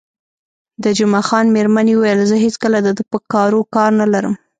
د 0.83 0.85
جمعه 0.97 1.21
خان 1.27 1.45
میرمنې 1.55 1.93
وویل: 1.95 2.19
زه 2.29 2.35
هېڅکله 2.45 2.77
د 2.83 2.87
ده 2.97 3.03
په 3.11 3.17
کارو 3.33 3.61
کار 3.75 3.91
نه 4.01 4.07
لرم. 4.13 4.33